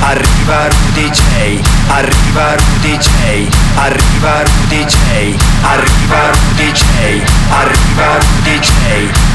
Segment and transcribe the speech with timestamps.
[0.00, 6.82] arriva Rudy J, arriva Rudy J, arriva Rudy J, arriva Rudy J,
[7.50, 8.70] arriva Rudy J,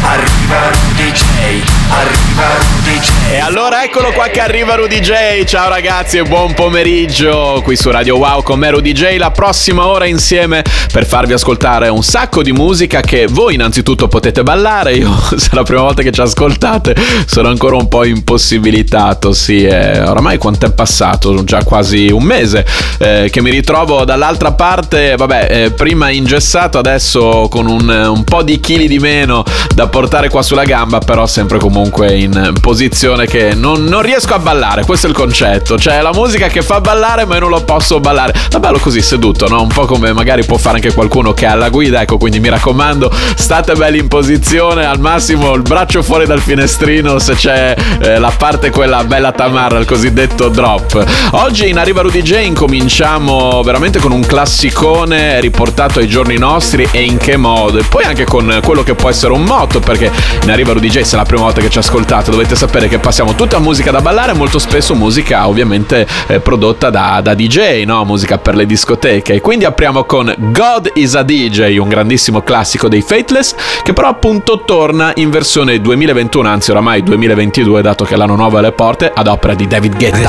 [0.02, 3.10] arriva Rudy J, arriva Rudy J.
[3.32, 5.44] E allora eccolo qua che arriva Rudy J.
[5.46, 9.18] Ciao ragazzi e buon pomeriggio qui su Radio Wow con me Rudy J.
[9.18, 14.44] La prossima ora insieme per farvi ascoltare un sacco di musica che voi innanzitutto potete
[14.44, 14.94] ballare.
[14.94, 16.96] Io se è la prima volta che ci ascoltate
[17.26, 19.34] sono ancora un po' impossibilitato.
[19.34, 21.44] Sì, eh, oramai quanto è passato?
[21.44, 22.66] Già quasi un mese
[22.98, 25.16] eh, che mi ritrovo dall'altra parte.
[25.16, 29.44] Vabbè, eh, prima ingessato, adesso con un, un po' di chili di meno
[29.76, 34.40] da portare qua sulla gamba, però sempre comunque in posizione che non, non riesco a
[34.40, 34.86] ballare.
[34.86, 35.78] Questo è il concetto.
[35.78, 38.34] Cioè, la musica che fa ballare, ma io non lo posso ballare.
[38.52, 39.62] Ma bello così seduto, no?
[39.62, 42.02] Un po' come magari può fare anche qualcuno che ha la guida.
[42.02, 44.86] Ecco, quindi mi raccomando, state belli in posizione.
[44.86, 49.78] Al massimo il braccio fuori dal finestrino se c'è eh, la parte quella bella tamarra,
[49.78, 51.06] il cosiddetto drop.
[51.32, 57.04] Oggi in Arriva Rudy J incominciamo veramente con un classicone riportato ai giorni nostri e
[57.04, 57.80] in che modo.
[57.80, 60.12] E poi anche con quello che può essere un motto, perché
[60.44, 63.00] in Arriva Rudy J, se è la prima volta che ci ascoltate, dovete sapere che
[63.00, 68.06] passiamo tutta musica da ballare, molto spesso musica ovviamente eh, prodotta da, da DJ, no?
[68.06, 69.34] musica per le discoteche.
[69.34, 74.08] E quindi apriamo con God is a DJ, un grandissimo classico dei Fateless, che però
[74.08, 79.12] appunto torna in versione 2021, anzi oramai 2022, dato che l'anno nuovo è alle porte,
[79.14, 80.29] ad opera di David Guetta.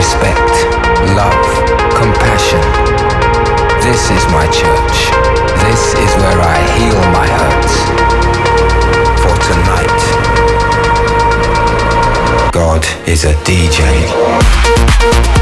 [0.00, 0.50] Respect,
[1.14, 1.46] love,
[1.94, 2.64] compassion.
[3.84, 5.10] This is my church.
[5.66, 7.74] This is where I heal my hurts.
[9.20, 10.00] For tonight,
[12.50, 15.39] God is a DJ.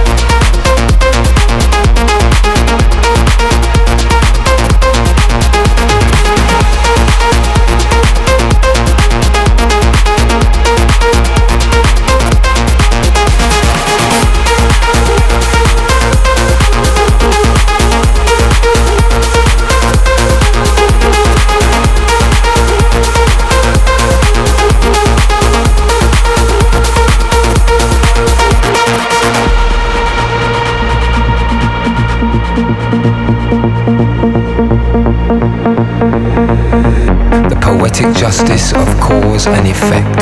[39.38, 40.20] Cause and effect.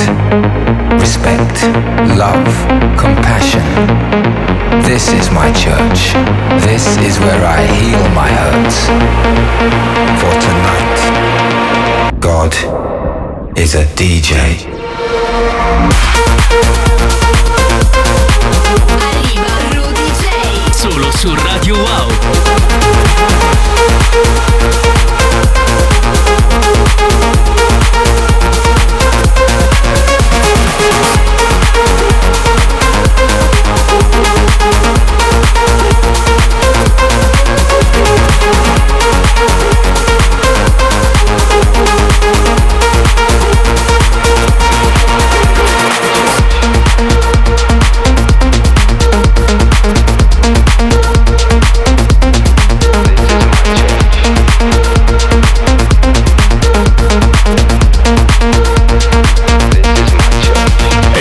[1.01, 1.63] Respect,
[2.19, 2.47] love,
[2.99, 3.65] compassion.
[4.83, 6.13] This is my church.
[6.65, 8.87] This is where I heal my hurts.
[10.21, 10.99] For tonight,
[12.21, 12.55] God
[13.57, 14.67] is a DJ.
[19.01, 20.25] Arriva Rudy J.
[20.73, 22.09] Solo su Radio Wow.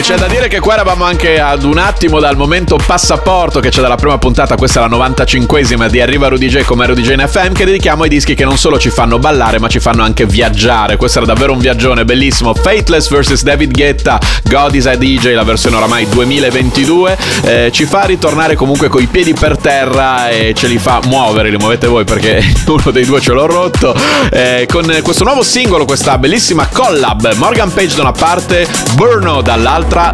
[0.07, 3.95] Nation dire che qua eravamo anche ad un attimo dal momento passaporto che c'è dalla
[3.95, 7.53] prima puntata, questa è la 95esima di Arriva Rudy J come Rudy J in FM,
[7.53, 10.97] che dedichiamo ai dischi che non solo ci fanno ballare ma ci fanno anche viaggiare.
[10.97, 12.53] Questo era davvero un viaggione bellissimo.
[12.53, 18.03] Fateless vs David Guetta, God is a DJ, la versione oramai 2022, eh, ci fa
[18.03, 22.43] ritornare comunque coi piedi per terra e ce li fa muovere, li muovete voi perché
[22.67, 23.96] uno dei due ce l'ho rotto.
[24.31, 30.14] Eh, con questo nuovo singolo, questa bellissima collab, Morgan Page da una parte, Burno dall'altra,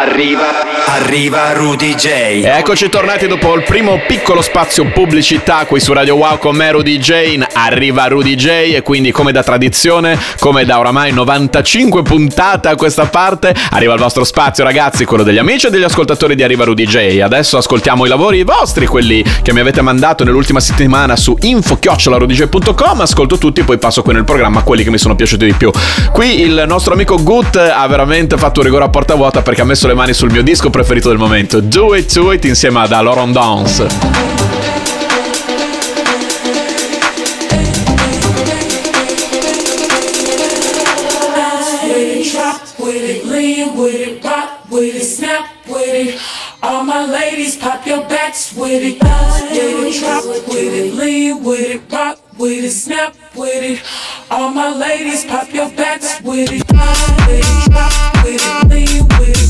[0.00, 2.42] arriva, arriva Rudy J.
[2.42, 6.96] Eccoci tornati dopo il primo piccolo spazio pubblicità qui su Radio Wow con me Rudy
[6.96, 7.44] J.
[7.52, 13.04] Arriva Rudy J e quindi come da tradizione, come da oramai 95 puntate a questa
[13.06, 16.86] parte, arriva il vostro spazio ragazzi, quello degli amici e degli ascoltatori di Arriva Rudy
[16.86, 17.20] J.
[17.20, 23.36] Adesso ascoltiamo i lavori vostri, quelli che mi avete mandato nell'ultima settimana su info-rudyj.com, ascolto
[23.36, 25.70] tutti e poi passo qui nel programma quelli che mi sono piaciuti di più.
[26.10, 29.64] Qui il nostro amico Gut ha veramente fatto un rigore a porta vuota perché ha
[29.64, 32.92] messo le mani sul mio disco preferito del momento, Do It To It insieme ad
[32.92, 33.32] Aloron
[45.82, 46.20] it.
[46.62, 49.02] All my ladies, pop your backs with it.
[49.02, 53.82] With it, drop with it, lean with it, rock with it, snap with it.
[54.30, 56.62] All my ladies, pop your backs with it.
[56.62, 59.49] With it, drop with it, lean with it.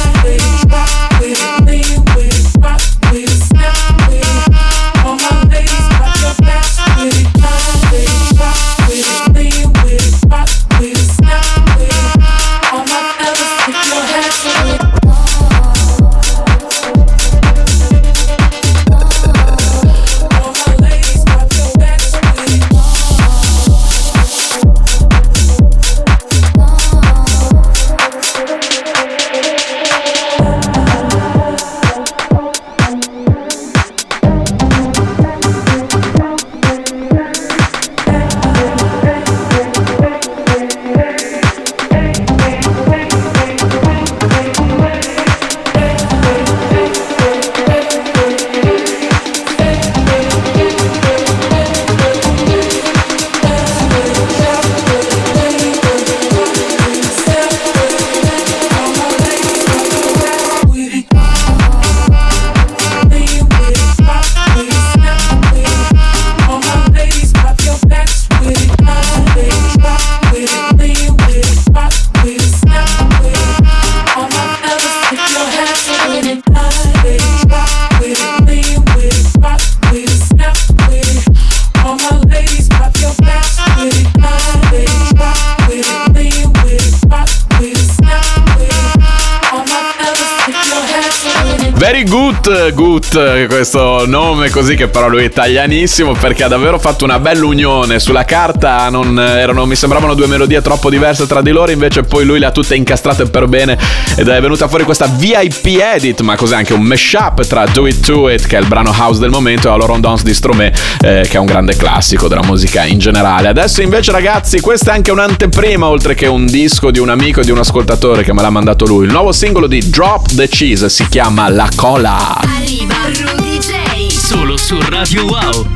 [91.81, 97.05] Very good, good, questo nome così che però lui è italianissimo perché ha davvero fatto
[97.05, 97.99] una bella unione.
[97.99, 102.23] Sulla carta non erano, mi sembravano due melodie troppo diverse tra di loro, invece poi
[102.23, 103.79] lui le ha tutte incastrate per bene
[104.15, 108.05] ed è venuta fuori questa VIP edit, ma cos'è anche un mashup tra Do It
[108.05, 110.71] To It, che è il brano house del momento, e Aloron Dance di Stromae,
[111.01, 113.47] eh, che è un grande classico della musica in generale.
[113.47, 117.43] Adesso invece ragazzi, questa è anche un'anteprima, oltre che un disco di un amico e
[117.43, 119.05] di un ascoltatore che me l'ha mandato lui.
[119.05, 122.39] Il nuovo singolo di Drop the Cheese si chiama La Cola.
[122.41, 124.09] Arriva Rudy J.
[124.11, 125.67] Solo su Radio Wow.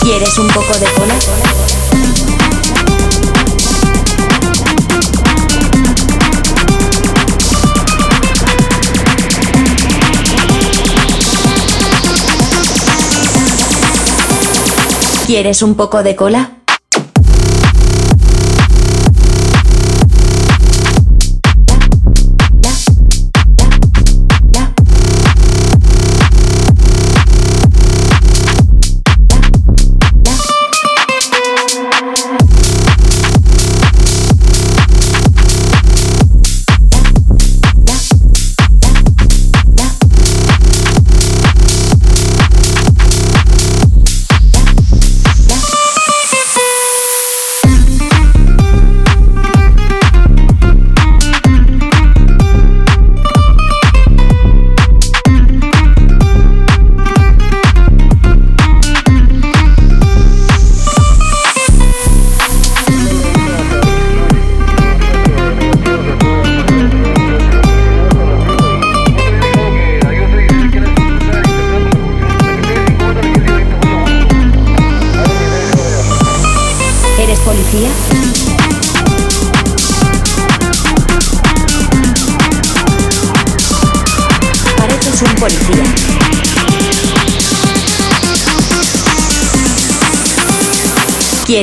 [0.00, 1.14] ¿Quieres un poco de cola?
[15.26, 16.52] ¿Quieres un poco de cola?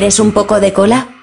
[0.04, 1.23] quieres un poco de cola?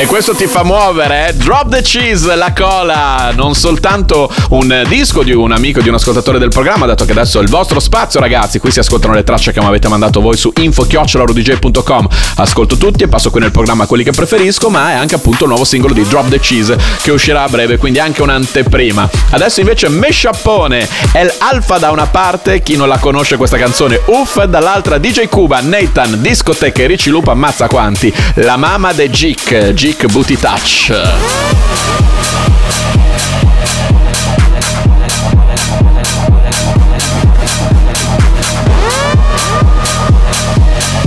[0.00, 1.34] E questo ti fa muovere, eh?
[1.34, 6.38] Drop the Cheese, la cola, non soltanto un disco di un amico, di un ascoltatore
[6.38, 9.52] del programma, dato che adesso è il vostro spazio ragazzi, qui si ascoltano le tracce
[9.52, 14.02] che mi avete mandato voi su info.rodj.com, ascolto tutti e passo qui nel programma quelli
[14.02, 17.42] che preferisco, ma è anche appunto il nuovo singolo di Drop the Cheese che uscirà
[17.42, 19.06] a breve, quindi anche un'anteprima.
[19.32, 24.42] Adesso invece Meshappone, è l'alfa da una parte, chi non la conosce questa canzone, uff,
[24.44, 29.89] dall'altra DJ Cuba, Nathan, Discotech e Ricci Lupa, ammazza quanti, la mamma de Gic, Gic
[29.90, 30.92] Big Booty Touch.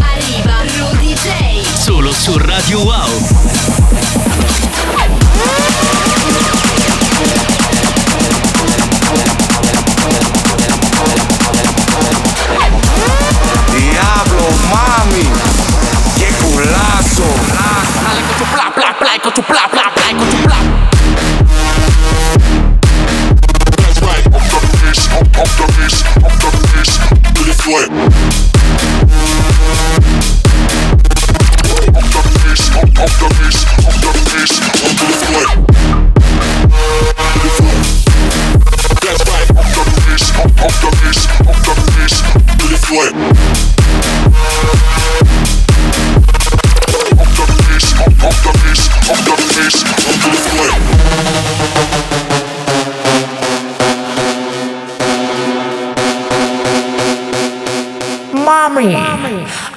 [0.02, 1.64] Arriva Rudy J.
[1.82, 3.13] Solo su Radio Wow.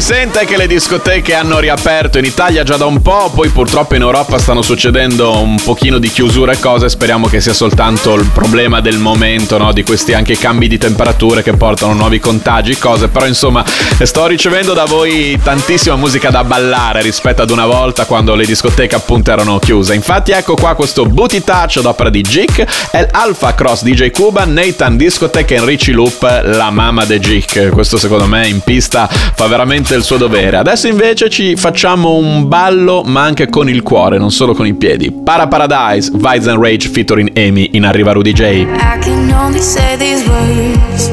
[0.00, 3.96] si sente che le discoteche hanno riaperto in Italia già da un po', poi purtroppo
[3.96, 8.30] in Europa stanno succedendo un pochino di chiusure e cose, speriamo che sia soltanto il
[8.32, 9.72] problema del momento, no?
[9.72, 13.64] di questi anche cambi di temperature che portano nuovi contagi, cose, però insomma
[14.00, 18.94] sto ricevendo da voi tantissima musica da ballare rispetto ad una volta quando le discoteche
[18.94, 19.94] appunto erano chiuse.
[19.94, 24.44] Infatti ecco qua questo Booty Touch ad opera di Jick, è l'Alpha Cross DJ Cuba,
[24.44, 27.70] Nathan Discoteca e Richie Loop, la mamma de Jick.
[27.70, 30.56] Questo secondo me in pista fa veramente il suo dovere.
[30.56, 34.74] Adesso invece ci facciamo un ballo ma anche con il cuore, non solo con i
[34.74, 35.10] piedi.
[35.10, 38.42] Para Paradise, Vibes and Rage featuring Amy in Arriva Rudy J.
[38.42, 41.10] I can only say these words.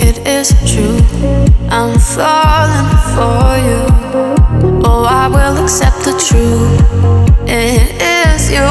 [0.00, 1.02] It is true.
[1.70, 4.82] I'm falling for you.
[4.84, 6.82] Oh, I will accept the truth.
[7.46, 8.64] It is you.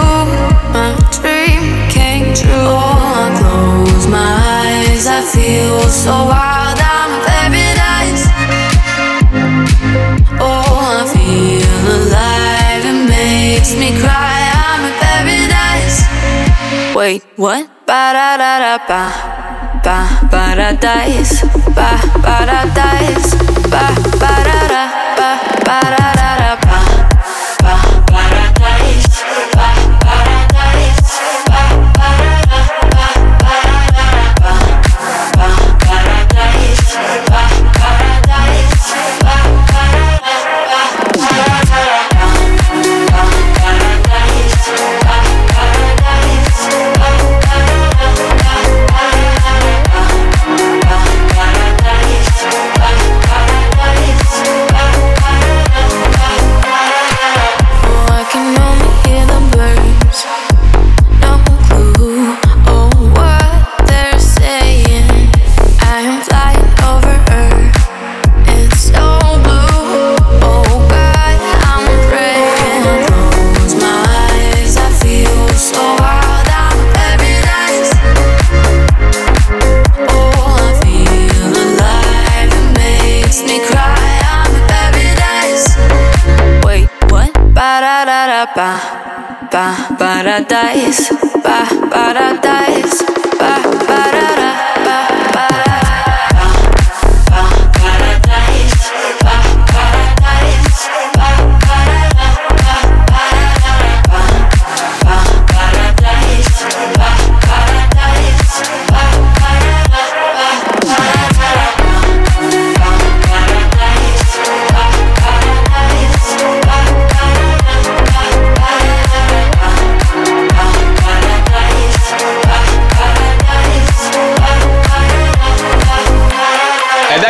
[0.74, 2.50] My dream came true.
[2.52, 5.06] Oh, I close my eyes.
[5.08, 6.67] I feel so wild.
[16.98, 17.70] Wait, what?
[17.86, 19.02] Ba da da da ba.
[19.86, 19.98] Ba
[20.34, 21.46] paradise.
[21.78, 21.90] Ba
[22.26, 23.38] paradise.
[23.70, 23.86] Ba
[24.22, 24.84] ba da da
[25.20, 25.30] ba
[25.68, 26.67] ba da da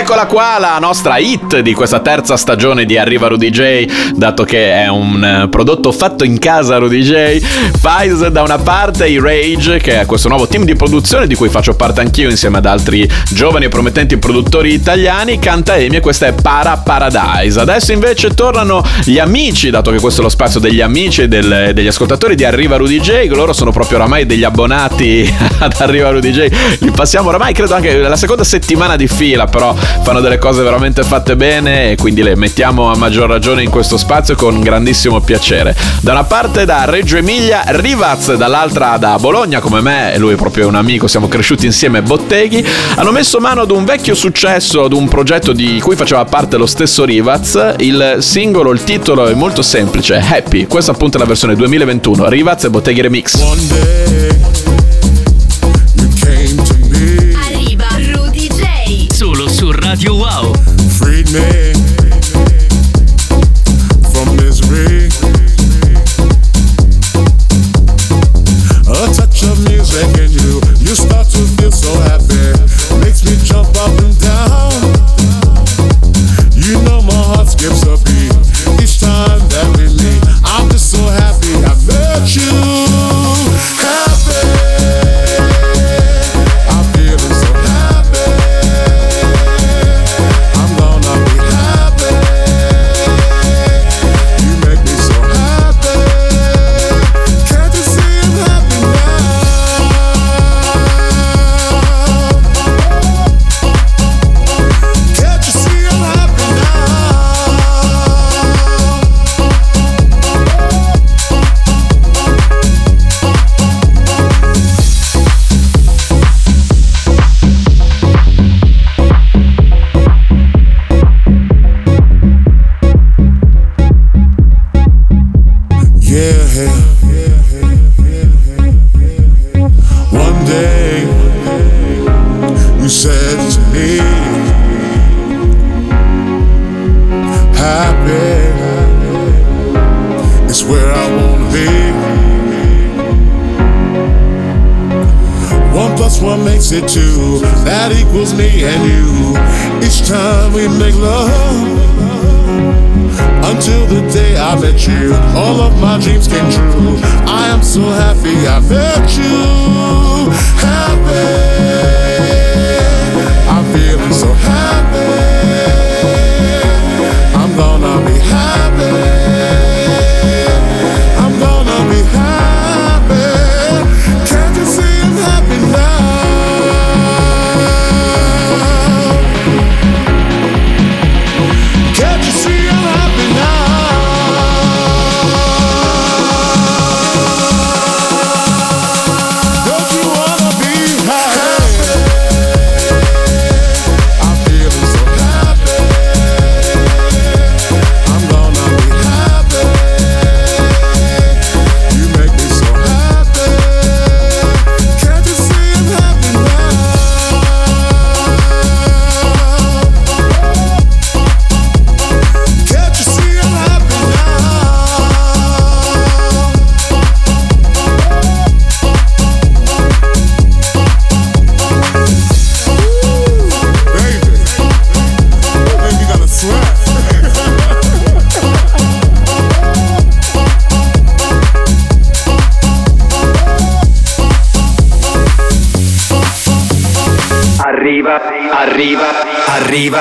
[0.10, 4.72] eccola qua la nostra hit di questa terza stagione di Arriva Rudy J, dato che
[4.72, 7.41] è un eh, prodotto fatto in casa Rudy J.
[7.78, 11.50] Files da una parte, i Rage, che è questo nuovo team di produzione di cui
[11.50, 16.28] faccio parte anch'io insieme ad altri giovani e promettenti produttori italiani, canta Amy e questa
[16.28, 17.60] è Para Paradise.
[17.60, 21.72] Adesso invece tornano gli amici, dato che questo è lo spazio degli amici e del-
[21.74, 26.32] degli ascoltatori di Arriva Rudy J, loro sono proprio oramai degli abbonati ad Arriva Rudy
[26.32, 26.48] J,
[26.80, 31.03] li passiamo oramai credo anche la seconda settimana di fila, però fanno delle cose veramente
[31.03, 35.75] fatte bene e quindi le mettiamo a maggior ragione in questo spazio con grandissimo piacere.
[36.01, 40.67] Da una parte da Reggio Emilia Rivaz, dall'altra da Bologna come me, lui è proprio
[40.67, 45.07] un amico, siamo cresciuti insieme Botteghi, hanno messo mano ad un vecchio successo, ad un
[45.07, 47.75] progetto di cui faceva parte lo stesso Rivaz.
[47.77, 50.67] Il singolo, il titolo è molto semplice, Happy.
[50.67, 53.36] Questa appunto è la versione 2021, Rivaz e Botteghi Remix.
[53.36, 54.16] Arriva
[59.97, 60.53] Radio Wow.
[60.99, 61.73] freed me
[64.13, 65.10] from misery.
[68.86, 72.53] A touch of music and you, you start to feel so happy.
[72.99, 74.71] Makes me jump up and down.
[76.53, 78.37] You know my heart skips a beat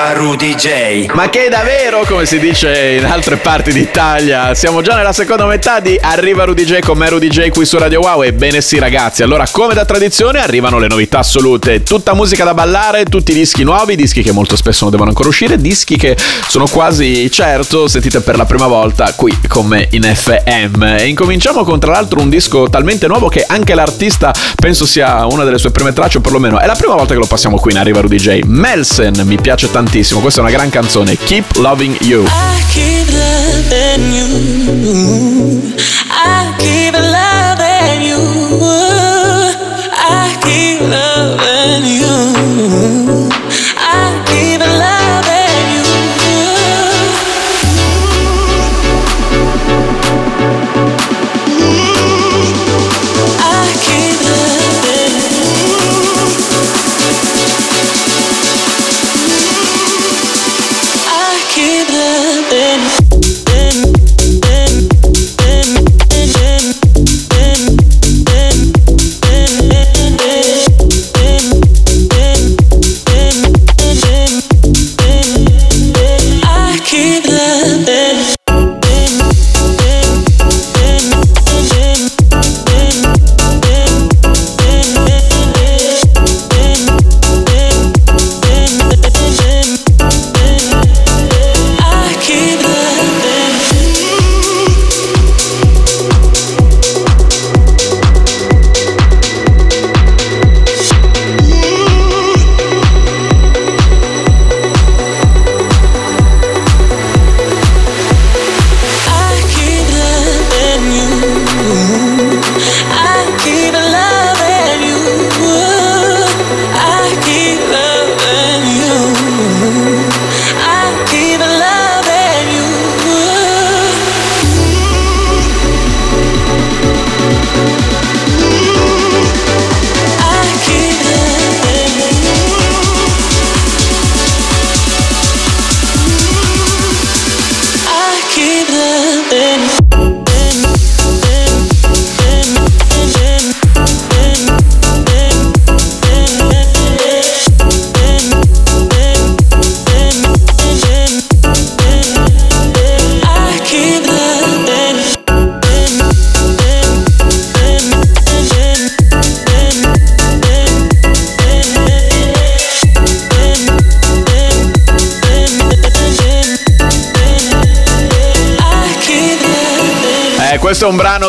[0.07, 1.05] arriva Rudy J.
[1.13, 5.79] Ma che davvero, come si dice in altre parti d'Italia, siamo già nella seconda metà
[5.79, 8.21] di Arriva Rudy J con me Rudy J qui su Radio Wow.
[8.21, 13.05] Ebbene sì ragazzi, allora come da tradizione arrivano le novità assolute, tutta musica da ballare,
[13.05, 16.15] tutti i dischi nuovi, dischi che molto spesso non devono ancora uscire, dischi che
[16.47, 20.83] sono quasi certo sentite per la prima volta qui con me in FM.
[20.83, 25.43] E incominciamo con tra l'altro un disco talmente nuovo che anche l'artista penso sia una
[25.43, 27.77] delle sue prime tracce, o perlomeno è la prima volta che lo passiamo qui in
[27.77, 28.39] Arriva Rudy J.
[28.45, 32.23] Melsen mi piace tantissimo, questa è una gran canzone, Keep Loving You.
[32.23, 35.73] I keep loving you.
[36.11, 37.26] I keep loving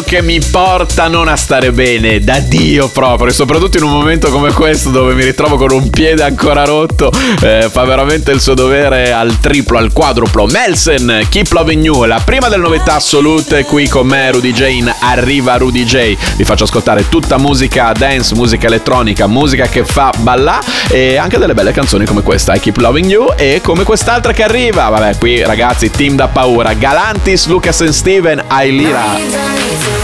[0.09, 4.31] che mi porta non a stare bene, da Dio proprio, e soprattutto in un momento
[4.31, 8.55] come questo dove mi ritrovo con un piede ancora rotto, eh, fa veramente il suo
[8.55, 10.47] dovere al triplo, al quadruplo.
[10.47, 14.95] Melsen, Keep Loving You, la prima delle novità assolute qui con me, Rudy J, in
[15.01, 16.17] Arriva Rudy J.
[16.37, 21.53] Vi faccio ascoltare tutta musica dance, musica elettronica, musica che fa ballà e anche delle
[21.53, 24.89] belle canzoni come questa, I Keep Loving You e come quest'altra che arriva.
[24.89, 29.98] Vabbè, qui ragazzi, team da paura, Galantis, Lucas and Steven, Ailira.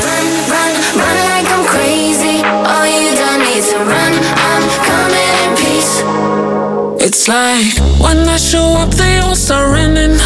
[7.07, 10.17] It's like when I show up, they all start running.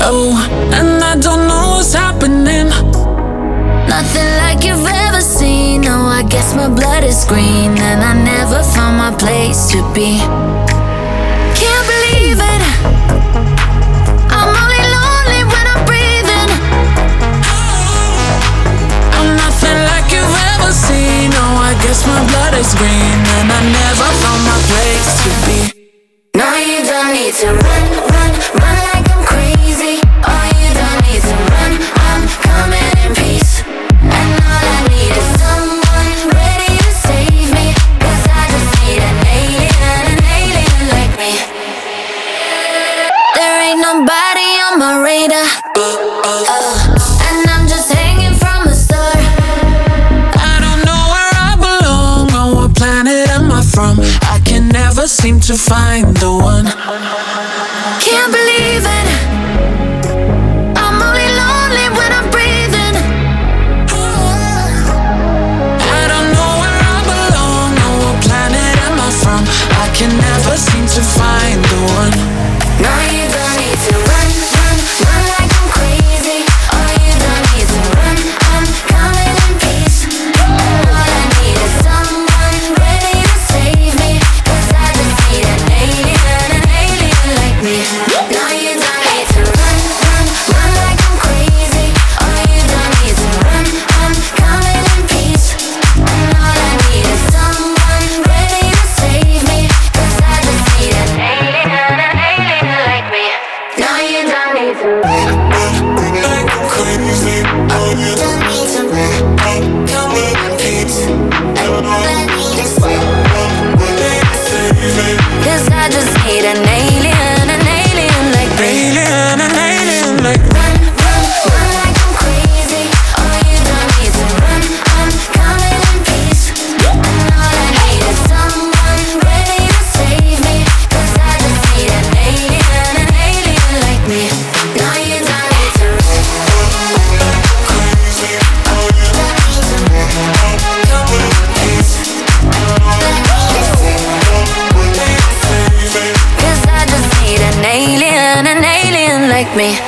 [0.00, 0.32] Oh,
[0.72, 2.72] and I don't know what's happening.
[3.92, 5.82] Nothing like you've ever seen.
[5.82, 10.16] No, I guess my blood is green, and I never found my place to be.
[11.60, 12.62] Can't believe it.
[14.32, 16.50] I'm only lonely when I'm breathing.
[19.12, 21.36] I'm nothing like you've ever seen.
[21.36, 25.81] Oh, I guess my blood is green, and I never found my place to be.
[55.22, 56.91] Seem to find the one.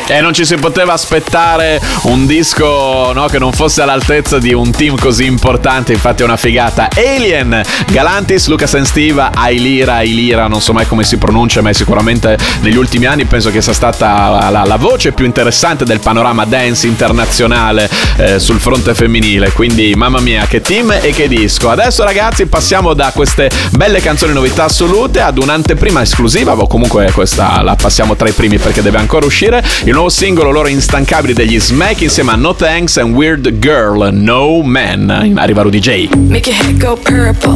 [0.07, 4.71] E non ci si poteva aspettare un disco no, che non fosse all'altezza di un
[4.71, 6.88] team così importante, infatti è una figata.
[6.97, 11.73] Alien, Galantis, Lucas and Steve, Ailira, Ailira, non so mai come si pronuncia, ma è
[11.73, 16.45] sicuramente negli ultimi anni penso che sia stata la, la voce più interessante del panorama
[16.45, 19.53] dance internazionale eh, sul fronte femminile.
[19.53, 21.71] Quindi mamma mia, che team e che disco.
[21.71, 27.62] Adesso ragazzi passiamo da queste belle canzoni novità assolute ad un'anteprima esclusiva, o comunque questa
[27.62, 29.44] la passiamo tra i primi perché deve ancora uscire.
[29.45, 34.63] Il nuovo singolo loro instancabili degli Smack insieme a No Thanks and Weird Girl, No
[34.63, 35.11] Man.
[35.23, 36.09] In Rudy J.
[36.17, 37.53] Make your head go purple,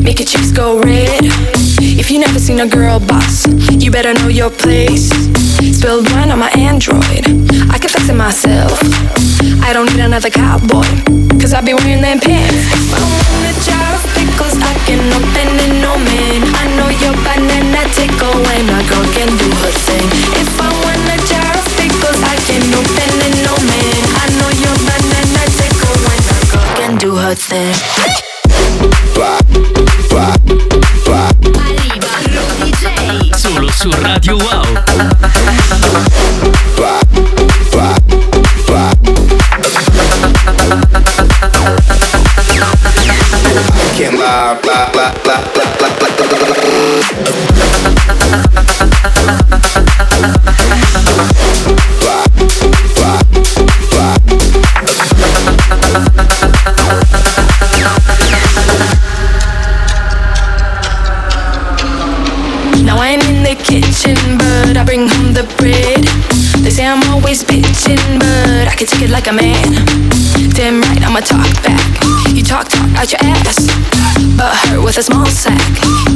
[0.00, 1.30] make your cheeks go red.
[1.80, 5.10] If you never seen a girl boss, you better know your place.
[5.76, 7.26] Spilled wine on my Android,
[7.70, 8.80] I can fix it myself.
[9.62, 10.86] I don't need another cowboy,
[11.38, 13.87] cause I'll be wearing them pants.
[14.40, 16.42] If I can open it, no man.
[16.54, 20.06] I know your banana tickle when a girl can do her thing.
[20.38, 24.02] If I want a jar of pickles, I can open it, no man.
[24.22, 27.74] I know your banana tickle when a girl can do her thing.
[33.36, 34.62] Solo su Radio Wow.
[43.98, 44.06] Now
[62.98, 65.97] I'm in the kitchen, but I bring home the bread.
[67.28, 69.68] Always bitching, but I can take it like a man.
[70.56, 71.84] Damn right, I'ma talk back.
[72.32, 73.68] You talk, talk out your ass,
[74.32, 75.60] but hurt with a small sack.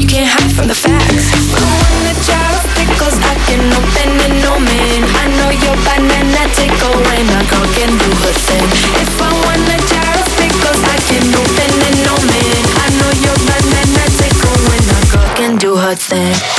[0.00, 1.28] You can't hide from the facts.
[1.52, 5.04] I want a jar of pickles, I can open it, no man.
[5.20, 8.64] I know your banana tickle when a girl can do her thing.
[8.96, 12.62] If I want a jar of pickles, I can open it, no man.
[12.80, 16.51] I know your banana tickle when a girl can do her thing.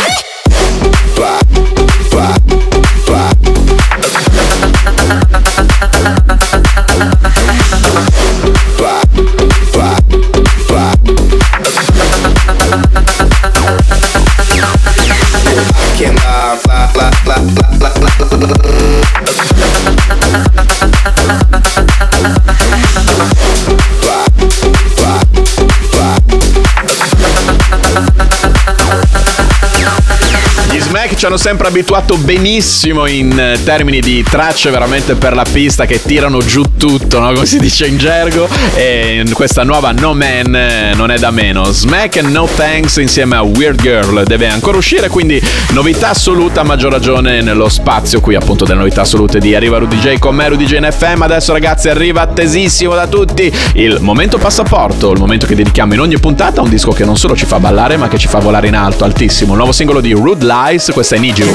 [31.23, 36.01] Ci hanno sempre abituato benissimo in eh, termini di tracce veramente per la pista che
[36.01, 37.31] tirano giù tutto, no?
[37.31, 38.45] come si dice in gergo.
[38.75, 41.63] E questa nuova No Man eh, non è da meno.
[41.71, 46.63] Smack and No Thanks insieme a Weird Girl deve ancora uscire, quindi novità assoluta, a
[46.65, 50.49] maggior ragione nello spazio qui appunto delle novità assolute di Arriva Rudy J con me
[50.49, 51.21] Rudy J in FM.
[51.21, 56.19] Adesso ragazzi arriva attesissimo da tutti il momento passaporto, il momento che dedichiamo in ogni
[56.19, 58.67] puntata a un disco che non solo ci fa ballare ma che ci fa volare
[58.67, 59.51] in alto, altissimo.
[59.51, 61.47] Il nuovo singolo di Rude Lies, questa è Need You.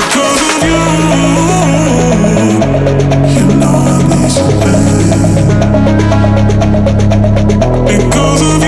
[7.87, 8.68] Because of you,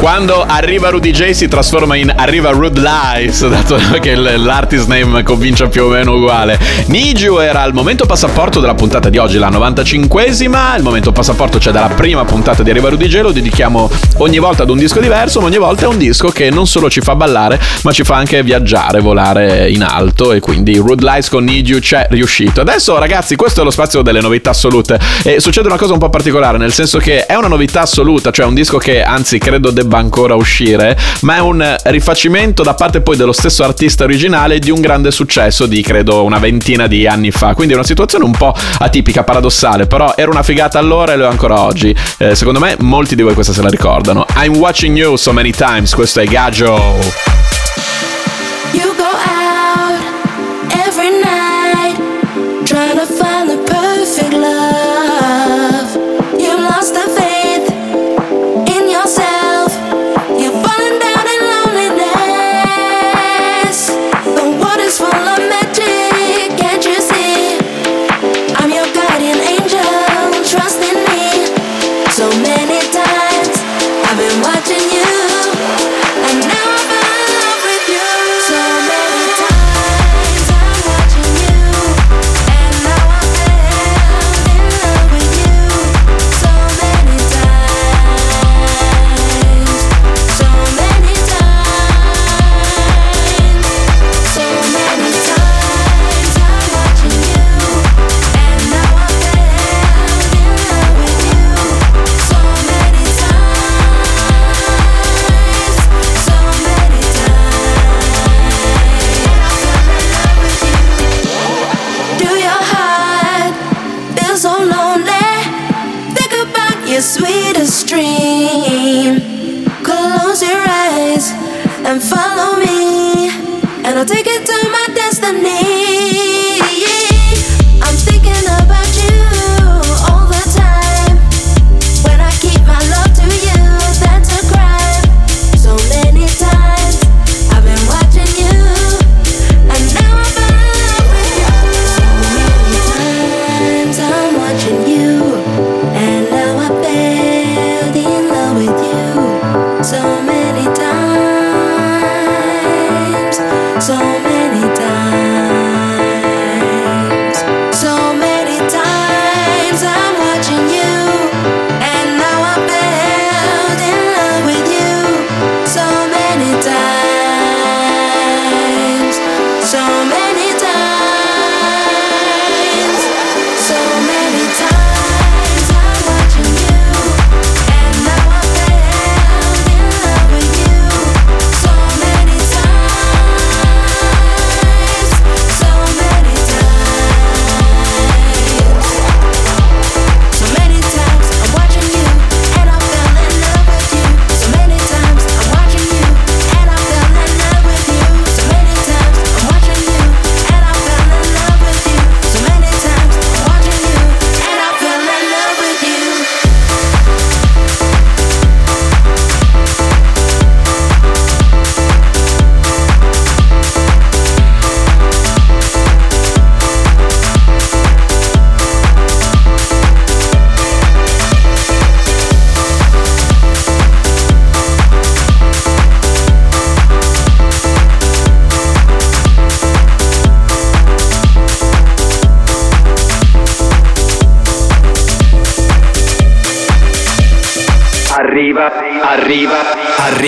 [0.00, 5.68] Quando arriva Rudy J si trasforma in arriva Rude Lies, dato che l'artist name convince
[5.68, 6.58] più o meno uguale.
[6.86, 10.74] Niju era il momento passaporto della puntata di oggi, la 95esima.
[10.78, 14.62] Il momento passaporto c'è dalla prima puntata di Arriva Rudy J, lo dedichiamo ogni volta
[14.62, 17.14] ad un disco diverso, ma ogni volta è un disco che non solo ci fa
[17.14, 20.32] ballare, ma ci fa anche viaggiare, volare in alto.
[20.32, 22.62] E quindi Rude Lies con Niju c'è riuscito.
[22.62, 24.98] Adesso, ragazzi, questo è lo spazio delle novità assolute.
[25.24, 28.46] E succede una cosa un po' particolare, nel senso che è una novità assoluta, cioè
[28.46, 33.16] un disco che anzi credo debba ancora uscire, ma è un rifacimento da parte poi
[33.16, 37.54] dello stesso artista originale di un grande successo di credo una ventina di anni fa.
[37.54, 41.24] Quindi è una situazione un po' atipica, paradossale, però era una figata allora e lo
[41.24, 41.94] è ancora oggi.
[42.18, 44.26] Eh, secondo me molti di voi questa se la ricordano.
[44.36, 47.69] I'm watching you so many times, questo è Gaggio.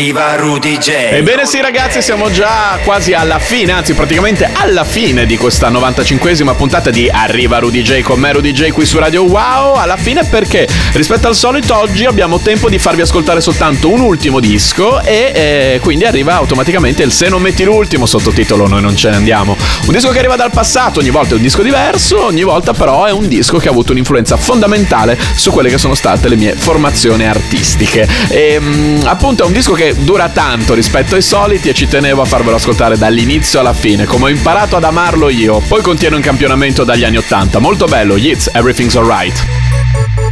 [0.02, 0.90] Arriva Rudy J.
[1.12, 6.56] Ebbene sì ragazzi, siamo già quasi alla fine, anzi praticamente alla fine di questa 95esima
[6.56, 9.74] puntata di Arriva Rudy J con me Rudy J qui su Radio Wow.
[9.74, 14.40] Alla fine perché rispetto al solito oggi abbiamo tempo di farvi ascoltare soltanto un ultimo
[14.40, 19.10] disco e eh, quindi arriva automaticamente il Se non metti l'ultimo sottotitolo Noi non ce
[19.10, 19.56] ne andiamo.
[19.86, 23.04] Un disco che arriva dal passato, ogni volta è un disco diverso, ogni volta però
[23.04, 26.56] è un disco che ha avuto un'influenza fondamentale su quelle che sono state le mie
[26.56, 28.08] formazioni artistiche.
[28.28, 32.22] E mm, appunto è un disco che dura tanto rispetto ai soliti e ci tenevo
[32.22, 35.60] a farvelo ascoltare dall'inizio alla fine, come ho imparato ad amarlo io.
[35.66, 40.31] Poi contiene un campionamento dagli anni 80, molto bello, Yeats, Everything's Alright.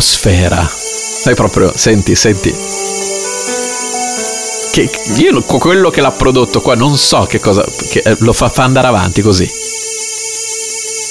[0.00, 0.66] Atmosfera.
[0.66, 2.54] Sai proprio, senti, senti.
[4.72, 7.62] Che io quello che l'ha prodotto qua non so che cosa.
[7.62, 9.59] Che eh, lo fa, fa andare avanti così.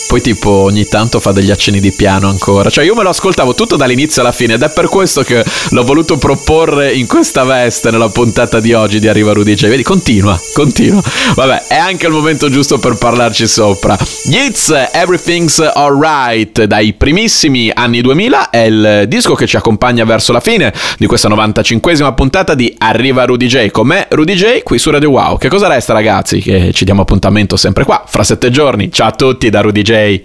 [0.10, 2.72] Poi tipo ogni tanto fa degli accenni di piano ancora.
[2.72, 5.84] Cioè io me lo ascoltavo tutto dall'inizio alla fine ed è per questo che l'ho
[5.84, 9.68] voluto proporre in questa veste nella puntata di oggi di Arriva Rudy J.
[9.68, 11.00] Vedi, continua, continua.
[11.36, 13.96] Vabbè, è anche il momento giusto per parlarci sopra.
[14.32, 20.40] Yates, Everything's Alright, dai primissimi anni 2000, è il disco che ci accompagna verso la
[20.40, 23.70] fine di questa 95esima puntata di Arriva Rudy J.
[23.70, 25.38] Con me, Rudy J, qui su Radio Wow.
[25.38, 26.40] Che cosa resta ragazzi?
[26.40, 28.92] Che ci diamo appuntamento sempre qua, fra sette giorni.
[28.92, 29.99] Ciao a tutti da Rudy J.